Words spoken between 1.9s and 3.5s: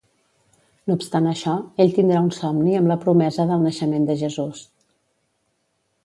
tindrà un somni amb la promesa